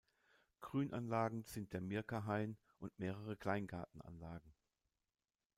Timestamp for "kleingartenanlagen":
3.37-4.51